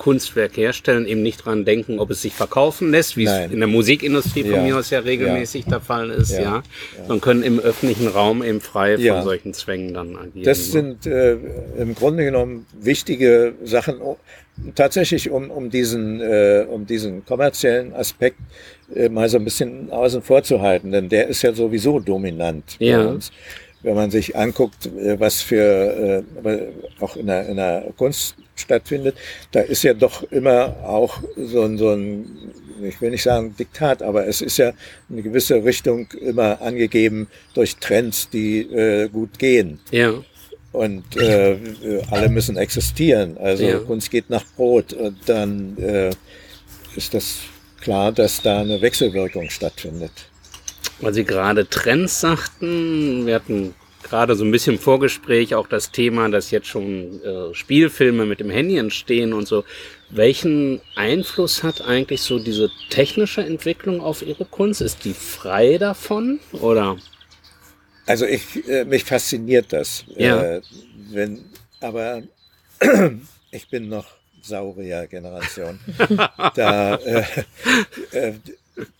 Kunstwerk 0.00 0.56
herstellen, 0.56 1.06
eben 1.06 1.22
nicht 1.22 1.44
dran 1.44 1.66
denken, 1.66 1.98
ob 1.98 2.10
es 2.10 2.22
sich 2.22 2.32
verkaufen 2.32 2.90
lässt, 2.90 3.18
wie 3.18 3.26
Nein. 3.26 3.44
es 3.44 3.52
in 3.52 3.58
der 3.58 3.68
Musikindustrie 3.68 4.44
von 4.44 4.52
ja. 4.52 4.62
mir 4.62 4.78
aus 4.78 4.88
ja 4.88 5.00
regelmäßig 5.00 5.64
ja. 5.66 5.72
der 5.72 5.80
Fall 5.82 6.08
ist, 6.08 6.32
ja. 6.32 6.40
ja. 6.40 6.62
Man 7.06 7.20
können 7.20 7.42
im 7.42 7.60
öffentlichen 7.60 8.08
Raum 8.08 8.42
eben 8.42 8.62
frei 8.62 8.96
von 8.96 9.22
solchen 9.22 9.52
Zwängen 9.52 9.92
dann 9.92 10.16
agieren. 10.16 10.42
Das 10.42 10.58
ne? 10.58 10.72
sind 10.72 11.06
äh, 11.06 11.36
im 11.78 11.94
Grunde 11.94 12.24
genommen 12.24 12.64
wichtige 12.80 13.52
Sachen, 13.62 14.00
tatsächlich 14.74 15.30
um, 15.30 15.50
um, 15.50 15.68
diesen, 15.68 16.22
äh, 16.22 16.64
um 16.66 16.86
diesen 16.86 17.26
kommerziellen 17.26 17.92
Aspekt 17.94 18.38
äh, 18.94 19.10
mal 19.10 19.28
so 19.28 19.36
ein 19.36 19.44
bisschen 19.44 19.92
außen 19.92 20.22
vor 20.22 20.42
zu 20.42 20.62
halten, 20.62 20.92
denn 20.92 21.10
der 21.10 21.28
ist 21.28 21.42
ja 21.42 21.52
sowieso 21.52 22.00
dominant 22.00 22.78
bei 22.80 23.06
uns. 23.06 23.32
wenn 23.82 23.94
man 23.94 24.10
sich 24.10 24.34
anguckt, 24.34 24.86
äh, 24.86 25.20
was 25.20 25.42
für 25.42 26.24
äh, 26.42 26.58
auch 27.00 27.16
in 27.16 27.26
der, 27.26 27.46
in 27.50 27.56
der 27.56 27.84
Kunst 27.98 28.36
stattfindet, 28.60 29.16
da 29.52 29.60
ist 29.60 29.82
ja 29.82 29.94
doch 29.94 30.22
immer 30.30 30.76
auch 30.84 31.20
so 31.36 31.62
ein, 31.62 31.78
so 31.78 31.90
ein, 31.90 32.52
ich 32.82 33.00
will 33.00 33.10
nicht 33.10 33.22
sagen 33.22 33.54
Diktat, 33.58 34.02
aber 34.02 34.26
es 34.26 34.40
ist 34.40 34.58
ja 34.58 34.72
eine 35.08 35.22
gewisse 35.22 35.64
Richtung 35.64 36.06
immer 36.20 36.60
angegeben 36.62 37.28
durch 37.54 37.76
Trends, 37.76 38.30
die 38.30 38.60
äh, 38.60 39.08
gut 39.08 39.38
gehen. 39.38 39.80
Ja. 39.90 40.14
Und 40.72 41.16
äh, 41.16 41.58
alle 42.10 42.28
müssen 42.28 42.56
existieren. 42.56 43.36
Also 43.38 43.64
ja. 43.64 43.78
Kunst 43.80 44.10
geht 44.10 44.30
nach 44.30 44.44
Brot. 44.56 44.92
Und 44.92 45.16
dann 45.26 45.76
äh, 45.78 46.10
ist 46.94 47.12
das 47.12 47.40
klar, 47.80 48.12
dass 48.12 48.40
da 48.42 48.60
eine 48.60 48.80
Wechselwirkung 48.80 49.50
stattfindet. 49.50 50.12
Weil 51.00 51.14
Sie 51.14 51.24
gerade 51.24 51.68
Trends 51.68 52.20
sagten, 52.20 53.26
wir 53.26 53.34
hatten 53.34 53.74
gerade 54.10 54.34
so 54.34 54.44
ein 54.44 54.50
bisschen 54.50 54.74
im 54.74 54.80
Vorgespräch 54.80 55.54
auch 55.54 55.66
das 55.66 55.92
Thema, 55.92 56.28
dass 56.28 56.50
jetzt 56.50 56.66
schon 56.66 57.22
äh, 57.22 57.54
Spielfilme 57.54 58.26
mit 58.26 58.40
dem 58.40 58.50
Handy 58.50 58.76
entstehen 58.76 59.32
und 59.32 59.48
so. 59.48 59.64
Welchen 60.10 60.80
Einfluss 60.96 61.62
hat 61.62 61.80
eigentlich 61.82 62.20
so 62.22 62.38
diese 62.40 62.68
technische 62.90 63.42
Entwicklung 63.42 64.00
auf 64.00 64.22
Ihre 64.22 64.44
Kunst? 64.44 64.80
Ist 64.80 65.04
die 65.04 65.14
frei 65.14 65.78
davon 65.78 66.40
oder? 66.52 66.96
Also 68.06 68.26
ich, 68.26 68.68
äh, 68.68 68.84
mich 68.84 69.04
fasziniert 69.04 69.72
das. 69.72 70.04
Ja. 70.16 70.42
Äh, 70.42 70.62
wenn, 71.10 71.44
aber 71.80 72.22
ich 73.52 73.68
bin 73.68 73.88
noch 73.88 74.06
Saurier-Generation. 74.42 75.78
da 76.54 76.96
äh, 76.96 77.24
äh, 78.12 78.32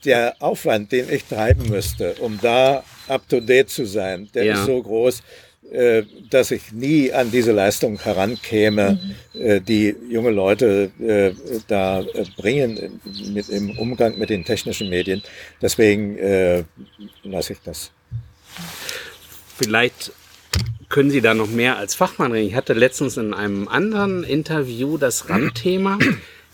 der 0.04 0.36
Aufwand, 0.40 0.92
den 0.92 1.10
ich 1.10 1.24
treiben 1.24 1.68
müsste, 1.68 2.14
um 2.20 2.38
da 2.40 2.84
up-to-date 3.08 3.70
zu 3.70 3.86
sein, 3.86 4.28
der 4.34 4.44
ja. 4.44 4.54
ist 4.54 4.66
so 4.66 4.82
groß, 4.82 5.22
äh, 5.70 6.02
dass 6.30 6.50
ich 6.50 6.72
nie 6.72 7.12
an 7.12 7.30
diese 7.30 7.52
Leistung 7.52 8.00
herankäme, 8.00 8.98
mhm. 9.34 9.40
äh, 9.40 9.60
die 9.60 9.94
junge 10.08 10.30
Leute 10.30 10.90
äh, 10.98 11.32
da 11.68 12.04
bringen 12.36 13.00
mit, 13.32 13.48
im 13.48 13.78
Umgang 13.78 14.18
mit 14.18 14.30
den 14.30 14.44
technischen 14.44 14.88
Medien. 14.88 15.22
Deswegen 15.62 16.66
lasse 17.22 17.52
ich 17.52 17.60
das. 17.64 17.92
Vielleicht 19.56 20.12
können 20.88 21.10
Sie 21.10 21.20
da 21.20 21.34
noch 21.34 21.48
mehr 21.48 21.76
als 21.76 21.94
Fachmann 21.94 22.32
reden. 22.32 22.48
Ich 22.48 22.56
hatte 22.56 22.72
letztens 22.72 23.16
in 23.16 23.32
einem 23.32 23.68
anderen 23.68 24.24
Interview 24.24 24.98
das 24.98 25.28
Randthema 25.28 25.98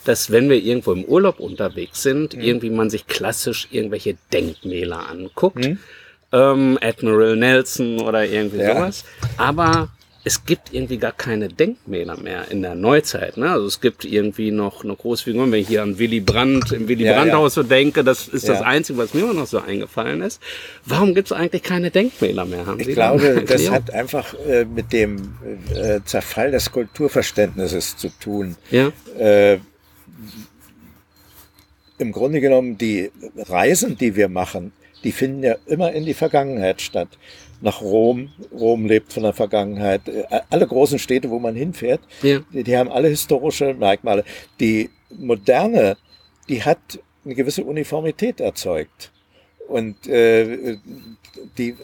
dass 0.09 0.31
wenn 0.31 0.49
wir 0.49 0.57
irgendwo 0.57 0.93
im 0.93 1.05
Urlaub 1.05 1.41
unterwegs 1.41 2.03
sind, 2.03 2.35
mhm. 2.35 2.43
irgendwie 2.43 2.71
man 2.71 2.91
sich 2.91 3.07
klassisch 3.07 3.69
irgendwelche 3.71 4.17
Denkmäler 4.33 5.09
anguckt. 5.09 5.65
Mhm. 5.65 5.79
Ähm, 6.33 6.79
Admiral 6.81 7.37
Nelson 7.37 8.01
oder 8.01 8.25
irgendwie 8.25 8.59
ja. 8.59 8.75
sowas. 8.75 9.05
Aber 9.37 9.91
es 10.27 10.45
gibt 10.45 10.75
irgendwie 10.75 10.99
gar 10.99 11.13
keine 11.13 11.49
Denkmäler 11.49 12.17
mehr 12.17 12.51
in 12.51 12.61
der 12.61 12.75
Neuzeit. 12.75 13.37
Ne? 13.37 13.49
Also 13.49 13.67
es 13.67 13.81
gibt 13.81 14.05
irgendwie 14.05 14.51
noch 14.51 14.83
eine 14.83 14.97
Großfigur, 14.97 15.49
wenn 15.53 15.61
ich 15.61 15.69
hier 15.69 15.85
an 15.85 16.01
Willy 16.01 16.19
Brandt, 16.19 16.73
im 16.73 16.89
Willy 16.89 17.05
ja, 17.05 17.15
Brandt-Haus 17.15 17.55
ja. 17.55 17.63
so 17.63 17.69
denke, 17.69 18.03
das 18.03 18.27
ist 18.27 18.49
ja. 18.49 18.55
das 18.55 18.63
Einzige, 18.63 18.99
was 18.99 19.15
mir 19.15 19.21
immer 19.21 19.35
noch 19.35 19.47
so 19.47 19.61
eingefallen 19.61 20.23
ist. 20.23 20.43
Warum 20.85 21.15
gibt 21.15 21.31
es 21.31 21.33
eigentlich 21.33 21.63
keine 21.63 21.93
Denkmäler 21.93 22.45
mehr? 22.45 22.67
Haben 22.67 22.81
ich 22.81 22.87
Sie 22.87 22.95
glaube, 22.95 23.45
das 23.47 23.71
hat 23.71 23.93
einfach 23.93 24.35
äh, 24.49 24.65
mit 24.65 24.93
dem 24.93 25.37
äh, 25.73 26.01
Zerfall 26.05 26.51
des 26.51 26.73
Kulturverständnisses 26.73 27.97
zu 27.97 28.09
tun. 28.09 28.57
Ja. 28.73 28.91
Äh, 29.17 29.59
im 31.99 32.13
Grunde 32.13 32.41
genommen 32.41 32.79
die 32.79 33.11
Reisen, 33.37 33.97
die 33.97 34.17
wir 34.17 34.29
machen, 34.29 34.73
die 35.05 35.13
finden 35.13 35.43
ja 35.43 35.57
immer 35.67 35.93
in 35.93 36.05
die 36.05 36.15
Vergangenheit 36.15 36.81
statt. 36.81 37.09
Nach 37.61 37.81
Rom, 37.81 38.31
Rom 38.53 38.87
lebt 38.87 39.13
von 39.13 39.23
der 39.23 39.33
Vergangenheit. 39.33 40.07
Äh, 40.09 40.25
alle 40.51 40.67
großen 40.67 40.99
Städte, 40.99 41.31
wo 41.31 41.39
man 41.39 41.55
hinfährt, 41.55 42.01
ja. 42.23 42.41
die, 42.53 42.63
die 42.65 42.77
haben 42.77 42.91
alle 42.91 43.09
historische 43.09 43.73
Merkmale. 43.75 44.25
Die 44.61 44.91
moderne, 45.11 45.97
die 46.49 46.63
hat 46.63 46.99
eine 47.25 47.35
gewisse 47.35 47.65
Uniformität 47.65 48.41
erzeugt. 48.41 49.11
Und 49.69 50.07
äh, 50.07 50.77
die 51.57 51.75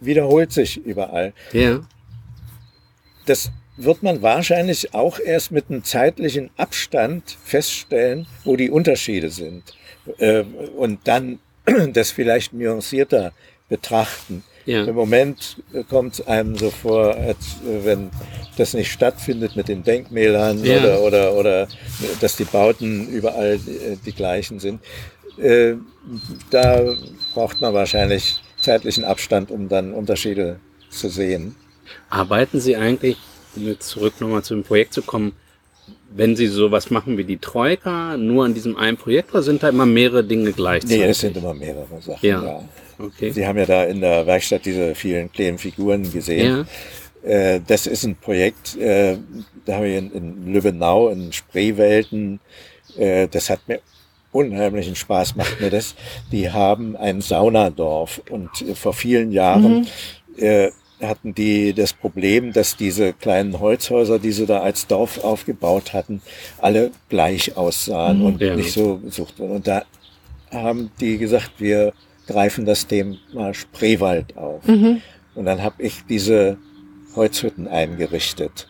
wiederholt 0.00 0.52
sich 0.52 0.78
überall. 0.84 1.32
Ja. 1.52 1.80
Das 3.26 3.50
wird 3.76 4.02
man 4.02 4.22
wahrscheinlich 4.22 4.94
auch 4.94 5.18
erst 5.18 5.50
mit 5.50 5.70
einem 5.70 5.84
zeitlichen 5.84 6.50
Abstand 6.56 7.36
feststellen, 7.44 8.26
wo 8.44 8.56
die 8.56 8.70
Unterschiede 8.70 9.30
sind. 9.30 9.62
Äh, 10.18 10.42
und 10.76 11.00
dann 11.04 11.38
das 11.92 12.10
vielleicht 12.10 12.52
nuancierter 12.52 13.32
betrachten. 13.68 14.44
Ja. 14.64 14.84
Im 14.84 14.94
Moment 14.94 15.56
kommt 15.88 16.14
es 16.14 16.26
einem 16.26 16.56
so 16.56 16.70
vor, 16.70 17.16
als 17.16 17.56
äh, 17.66 17.84
wenn 17.84 18.10
das 18.56 18.74
nicht 18.74 18.92
stattfindet 18.92 19.56
mit 19.56 19.68
den 19.68 19.82
Denkmälern 19.82 20.64
ja. 20.64 20.78
oder, 20.78 21.00
oder, 21.00 21.34
oder 21.34 21.68
dass 22.20 22.36
die 22.36 22.44
Bauten 22.44 23.08
überall 23.08 23.58
die, 23.58 23.98
die 24.04 24.12
gleichen 24.12 24.60
sind. 24.60 24.80
Äh, 25.38 25.74
da 26.50 26.94
braucht 27.32 27.60
man 27.60 27.72
wahrscheinlich 27.74 28.40
zeitlichen 28.60 29.04
Abstand, 29.04 29.50
um 29.50 29.68
dann 29.68 29.92
Unterschiede 29.92 30.60
zu 30.90 31.08
sehen. 31.08 31.56
Arbeiten 32.10 32.60
Sie 32.60 32.76
eigentlich 32.76 33.16
um 33.56 33.66
jetzt 33.66 33.88
zurück 33.88 34.20
nochmal 34.20 34.42
zu 34.42 34.54
dem 34.54 34.64
Projekt 34.64 34.94
zu 34.94 35.02
kommen, 35.02 35.32
wenn 36.14 36.36
Sie 36.36 36.46
sowas 36.46 36.90
machen 36.90 37.16
wie 37.16 37.24
die 37.24 37.38
Troika, 37.38 38.16
nur 38.16 38.44
an 38.44 38.54
diesem 38.54 38.76
einen 38.76 38.96
Projekt 38.96 39.30
oder 39.30 39.42
sind 39.42 39.62
da 39.62 39.68
immer 39.68 39.86
mehrere 39.86 40.24
Dinge 40.24 40.52
gleichzeitig? 40.52 40.98
Nee, 40.98 41.10
es 41.10 41.20
sind 41.20 41.36
immer 41.36 41.54
mehrere 41.54 42.00
Sachen. 42.00 42.26
Ja. 42.26 42.42
ja. 42.42 42.64
Okay. 42.98 43.30
Sie 43.30 43.46
haben 43.46 43.58
ja 43.58 43.66
da 43.66 43.84
in 43.84 44.00
der 44.00 44.26
Werkstatt 44.26 44.64
diese 44.64 44.94
vielen 44.94 45.32
kleinen 45.32 45.58
Figuren 45.58 46.10
gesehen. 46.12 46.66
Ja. 47.24 47.28
Äh, 47.28 47.60
das 47.66 47.86
ist 47.86 48.04
ein 48.04 48.16
Projekt, 48.16 48.76
äh, 48.76 49.16
da 49.64 49.76
habe 49.76 49.88
ich 49.88 49.96
in, 49.96 50.12
in 50.12 50.52
Lübbenau, 50.52 51.08
in 51.08 51.32
Spreewelten, 51.32 52.40
äh, 52.96 53.28
das 53.28 53.48
hat 53.48 53.60
mir 53.66 53.80
unheimlichen 54.32 54.96
Spaß, 54.96 55.36
macht 55.36 55.60
mir 55.60 55.70
das. 55.70 55.94
Die 56.30 56.50
haben 56.50 56.96
ein 56.96 57.20
Saunadorf 57.20 58.22
und 58.30 58.50
vor 58.74 58.92
vielen 58.92 59.30
Jahren 59.32 59.80
mhm 59.80 60.72
hatten 61.02 61.34
die 61.34 61.72
das 61.72 61.92
Problem, 61.92 62.52
dass 62.52 62.76
diese 62.76 63.12
kleinen 63.12 63.58
Holzhäuser, 63.60 64.18
die 64.18 64.32
sie 64.32 64.46
da 64.46 64.60
als 64.60 64.86
Dorf 64.86 65.22
aufgebaut 65.22 65.92
hatten, 65.92 66.22
alle 66.58 66.90
gleich 67.08 67.56
aussahen 67.56 68.20
mhm, 68.20 68.26
und 68.26 68.40
ja. 68.40 68.56
nicht 68.56 68.72
so 68.72 68.96
besucht 68.96 69.38
wurden. 69.38 69.52
Und 69.56 69.66
da 69.66 69.84
haben 70.50 70.90
die 71.00 71.18
gesagt, 71.18 71.52
wir 71.58 71.92
greifen 72.26 72.64
das 72.64 72.86
Thema 72.86 73.52
Spreewald 73.52 74.36
auf. 74.36 74.66
Mhm. 74.66 75.02
Und 75.34 75.44
dann 75.46 75.62
habe 75.62 75.82
ich 75.82 76.04
diese 76.08 76.58
Holzhütten 77.14 77.68
eingerichtet 77.68 78.68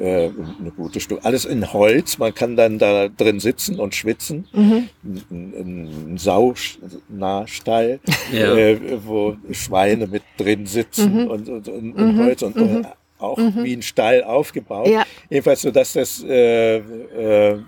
äh, 0.00 0.30
eine 0.58 0.70
gute 0.76 0.98
Stunde. 1.00 1.24
Alles 1.24 1.44
in 1.44 1.72
Holz, 1.72 2.18
man 2.18 2.34
kann 2.34 2.56
dann 2.56 2.78
da 2.78 3.08
drin 3.08 3.38
sitzen 3.38 3.78
und 3.78 3.94
schwitzen. 3.94 4.48
Mhm. 4.52 4.88
Ein, 5.30 6.10
ein 6.10 6.18
Saunastall, 6.18 8.00
ja. 8.32 8.54
äh, 8.54 8.98
wo 9.04 9.36
Schweine 9.52 10.06
mit 10.06 10.22
drin 10.36 10.66
sitzen 10.66 11.24
mhm. 11.24 11.26
und, 11.28 11.48
und, 11.48 11.68
und, 11.68 11.92
und 11.92 12.16
mhm. 12.16 12.24
Holz 12.24 12.42
und 12.42 12.56
mhm. 12.56 12.86
auch 13.18 13.36
mhm. 13.36 13.62
wie 13.62 13.76
ein 13.76 13.82
Stall 13.82 14.24
aufgebaut. 14.24 14.88
Ja. 14.88 15.04
Jedenfalls 15.28 15.62
so, 15.62 15.70
dass 15.70 15.92
das 15.92 16.24
äh, 16.24 16.78
äh, 16.78 17.58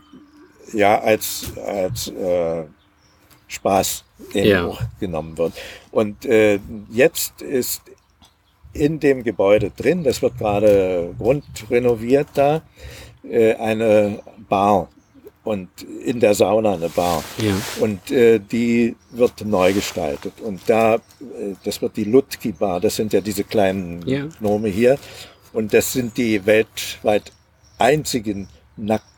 ja 0.72 1.00
als, 1.00 1.52
als 1.66 2.08
äh, 2.08 2.62
Spaß 3.48 4.04
ja. 4.32 4.72
genommen 4.98 5.36
wird. 5.36 5.52
Und 5.90 6.24
äh, 6.24 6.58
jetzt 6.90 7.42
ist 7.42 7.82
in 8.72 9.00
dem 9.00 9.22
Gebäude 9.22 9.70
drin, 9.70 10.02
das 10.02 10.22
wird 10.22 10.38
gerade 10.38 11.14
grundrenoviert 11.18 12.28
da, 12.34 12.62
äh, 13.28 13.54
eine 13.54 14.20
Bar 14.48 14.88
und 15.44 15.68
in 16.04 16.20
der 16.20 16.34
Sauna 16.34 16.74
eine 16.74 16.88
Bar. 16.88 17.22
Ja. 17.38 17.54
Und 17.80 18.10
äh, 18.10 18.38
die 18.38 18.96
wird 19.10 19.44
neu 19.44 19.72
gestaltet. 19.72 20.34
Und 20.40 20.60
da, 20.66 20.94
äh, 20.94 21.00
das 21.64 21.82
wird 21.82 21.96
die 21.96 22.04
Lutki 22.04 22.52
Bar, 22.52 22.80
das 22.80 22.96
sind 22.96 23.12
ja 23.12 23.20
diese 23.20 23.44
kleinen 23.44 24.06
ja. 24.06 24.26
Gnome 24.38 24.68
hier. 24.68 24.98
Und 25.52 25.74
das 25.74 25.92
sind 25.92 26.16
die 26.16 26.46
weltweit 26.46 27.32
einzigen 27.78 28.48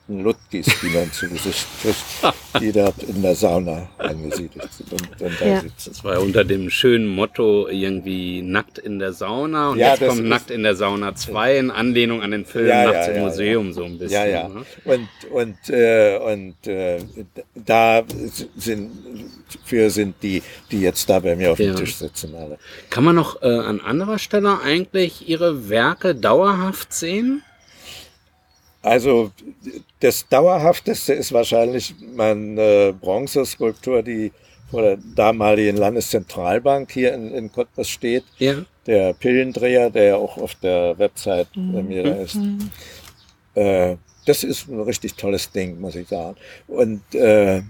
nackten 0.06 0.25
Lutkis, 0.25 0.66
die 0.82 0.88
man 0.88 1.11
zu 1.12 1.28
Gesicht 1.28 1.66
kriegt, 1.82 2.34
die 2.61 2.73
dort 2.73 3.02
in 3.02 3.23
der 3.23 3.34
Sauna 3.34 3.88
angesiedelt 3.99 4.73
sind 4.73 4.92
und, 4.92 5.23
und 5.23 5.40
da 5.40 5.46
ja. 5.46 5.61
sitzen. 5.61 5.90
Das 5.90 6.04
war 6.04 6.20
unter 6.20 6.44
dem 6.44 6.70
schönen 6.70 7.06
Motto 7.06 7.68
irgendwie 7.68 8.42
nackt 8.42 8.78
in 8.78 8.99
der 8.99 9.12
Sauna 9.12 9.70
und 9.70 9.78
ja, 9.78 9.94
jetzt 9.94 10.06
kommt 10.06 10.25
nackt 10.25 10.50
in 10.50 10.62
der 10.62 10.76
Sauna 10.76 11.14
2 11.14 11.58
in 11.58 11.70
Anlehnung 11.70 12.23
an 12.23 12.30
den 12.30 12.44
Film 12.44 12.68
ja, 12.68 12.84
Nachts 12.84 13.08
im 13.08 13.23
Museum 13.23 13.73
so 13.73 13.84
ein 13.84 13.99
bisschen. 13.99 14.20
Ja, 14.20 14.26
ja. 14.26 14.49
Ne? 14.49 14.64
Und, 14.84 15.08
und, 15.30 15.70
äh, 15.70 16.18
und 16.18 16.66
äh, 16.66 16.99
da 17.54 18.02
sind 18.56 18.90
für 19.64 19.90
sind 19.90 20.16
die, 20.23 20.42
die 20.70 20.80
jetzt 20.80 21.08
da 21.08 21.20
bei 21.20 21.37
mir 21.37 21.52
auf 21.52 21.58
dem 21.58 21.76
Tisch 21.76 21.96
sitzen 21.96 22.34
alle. 22.34 22.58
Kann 22.90 23.04
man 23.04 23.14
noch 23.14 23.42
äh, 23.42 23.46
an 23.46 23.80
anderer 23.80 24.18
Stelle 24.18 24.61
eigentlich 24.61 25.28
Ihre 25.28 25.68
Werke 25.68 26.14
dauerhaft 26.14 26.92
sehen? 26.92 27.42
Also 28.84 29.30
das 30.00 30.28
Dauerhafteste 30.28 31.14
ist 31.14 31.32
wahrscheinlich 31.32 31.94
meine 32.14 32.94
Bronzeskulptur, 33.00 34.02
die 34.02 34.30
vor 34.70 34.82
der 34.82 34.98
damaligen 35.16 35.76
Landeszentralbank 35.76 36.90
hier 36.90 37.14
in, 37.14 37.32
in 37.32 37.50
Cottbus 37.50 37.88
steht. 37.88 38.24
Ja. 38.38 38.64
der 38.86 39.14
Pillendreher, 39.14 39.88
der 39.88 40.04
ja 40.04 40.16
auch 40.16 40.36
auf 40.36 40.54
der 40.56 40.98
Website 40.98 41.48
bei 41.54 41.82
mir 41.82 42.02
da 42.02 42.14
ist. 42.16 42.38
Äh, 43.54 43.96
das 44.26 44.44
ist 44.44 44.68
ein 44.68 44.80
richtig 44.80 45.14
tolles 45.14 45.50
Ding, 45.50 45.80
muss 45.80 45.94
ich 45.94 46.08
sagen. 46.08 46.36
Und 46.66 47.02
äh, 47.14 47.62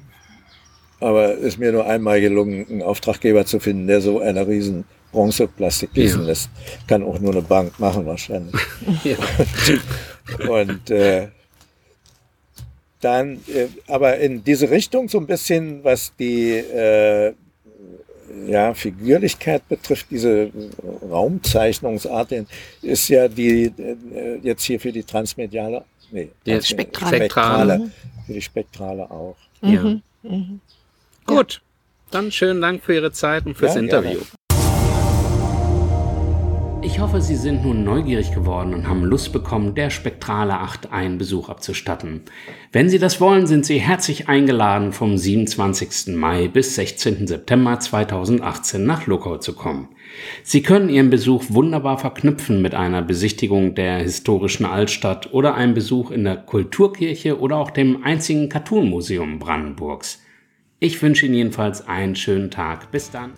aber 1.00 1.34
es 1.34 1.44
ist 1.44 1.58
mir 1.58 1.70
nur 1.70 1.86
einmal 1.86 2.20
gelungen, 2.20 2.66
einen 2.68 2.82
Auftraggeber 2.82 3.44
zu 3.44 3.60
finden, 3.60 3.86
der 3.86 4.00
so 4.00 4.20
eine 4.20 4.46
riesen 4.46 4.84
Bronzeplastik 5.12 5.92
gießen 5.92 6.22
ja. 6.22 6.26
lässt. 6.28 6.50
Kann 6.88 7.02
auch 7.02 7.18
nur 7.18 7.32
eine 7.32 7.42
Bank 7.42 7.78
machen 7.78 8.06
wahrscheinlich. 8.06 8.54
Ja. 9.04 9.16
Und 10.48 10.90
äh, 10.90 11.28
dann, 13.00 13.40
äh, 13.48 13.68
aber 13.86 14.18
in 14.18 14.42
diese 14.42 14.70
Richtung 14.70 15.08
so 15.08 15.18
ein 15.18 15.26
bisschen, 15.26 15.84
was 15.84 16.12
die 16.16 16.52
äh, 16.52 17.34
ja, 18.46 18.74
Figürlichkeit 18.74 19.68
betrifft, 19.68 20.06
diese 20.10 20.50
Raumzeichnungsart, 21.02 22.32
ist 22.82 23.08
ja 23.08 23.28
die 23.28 23.64
äh, 23.64 24.38
jetzt 24.42 24.64
hier 24.64 24.80
für 24.80 24.92
die 24.92 25.04
transmediale, 25.04 25.84
nee, 26.10 26.30
die 26.46 26.62
spektrale. 26.62 27.16
spektrale. 27.16 27.90
Für 28.26 28.32
die 28.32 28.42
spektrale 28.42 29.10
auch. 29.10 29.36
Mhm. 29.60 30.02
Ja. 30.22 30.30
Mhm. 30.30 30.60
Gut, 31.26 31.60
dann 32.10 32.32
schönen 32.32 32.60
Dank 32.60 32.82
für 32.82 32.94
Ihre 32.94 33.12
Zeit 33.12 33.46
und 33.46 33.56
fürs 33.56 33.74
ja, 33.74 33.80
Interview. 33.80 34.12
Gerne. 34.12 34.43
Ich 36.84 37.00
hoffe, 37.00 37.22
Sie 37.22 37.36
sind 37.36 37.64
nun 37.64 37.82
neugierig 37.82 38.34
geworden 38.34 38.74
und 38.74 38.86
haben 38.86 39.06
Lust 39.06 39.32
bekommen, 39.32 39.74
der 39.74 39.88
Spektrale 39.88 40.60
8 40.60 40.92
einen 40.92 41.16
Besuch 41.16 41.48
abzustatten. 41.48 42.20
Wenn 42.72 42.90
Sie 42.90 42.98
das 42.98 43.22
wollen, 43.22 43.46
sind 43.46 43.64
Sie 43.64 43.80
herzlich 43.80 44.28
eingeladen, 44.28 44.92
vom 44.92 45.16
27. 45.16 46.14
Mai 46.14 46.46
bis 46.46 46.74
16. 46.74 47.26
September 47.26 47.80
2018 47.80 48.84
nach 48.84 49.06
Luckau 49.06 49.38
zu 49.38 49.54
kommen. 49.54 49.88
Sie 50.42 50.60
können 50.60 50.90
Ihren 50.90 51.08
Besuch 51.08 51.44
wunderbar 51.48 51.96
verknüpfen 51.96 52.60
mit 52.60 52.74
einer 52.74 53.00
Besichtigung 53.00 53.74
der 53.74 54.00
historischen 54.00 54.66
Altstadt 54.66 55.32
oder 55.32 55.54
einem 55.54 55.72
Besuch 55.72 56.10
in 56.10 56.24
der 56.24 56.36
Kulturkirche 56.36 57.40
oder 57.40 57.56
auch 57.56 57.70
dem 57.70 58.04
einzigen 58.04 58.50
Cartoon-Museum 58.50 59.38
Brandenburgs. 59.38 60.22
Ich 60.80 61.00
wünsche 61.00 61.24
Ihnen 61.24 61.34
jedenfalls 61.34 61.88
einen 61.88 62.14
schönen 62.14 62.50
Tag. 62.50 62.90
Bis 62.92 63.10
dann. 63.10 63.32